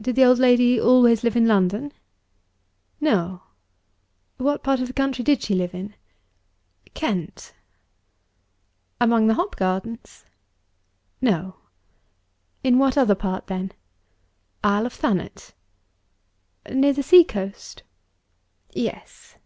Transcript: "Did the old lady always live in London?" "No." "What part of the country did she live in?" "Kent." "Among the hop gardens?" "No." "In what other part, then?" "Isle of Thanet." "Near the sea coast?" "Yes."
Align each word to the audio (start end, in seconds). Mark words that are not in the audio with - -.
"Did 0.00 0.16
the 0.16 0.24
old 0.24 0.40
lady 0.40 0.80
always 0.80 1.22
live 1.22 1.36
in 1.36 1.46
London?" 1.46 1.92
"No." 3.00 3.42
"What 4.36 4.64
part 4.64 4.80
of 4.80 4.88
the 4.88 4.92
country 4.92 5.22
did 5.22 5.40
she 5.40 5.54
live 5.54 5.72
in?" 5.72 5.94
"Kent." 6.94 7.54
"Among 9.00 9.28
the 9.28 9.34
hop 9.34 9.54
gardens?" 9.54 10.24
"No." 11.20 11.58
"In 12.64 12.80
what 12.80 12.98
other 12.98 13.14
part, 13.14 13.46
then?" 13.46 13.70
"Isle 14.64 14.86
of 14.86 14.94
Thanet." 14.94 15.54
"Near 16.68 16.92
the 16.92 17.04
sea 17.04 17.22
coast?" 17.22 17.84
"Yes." 18.72 19.36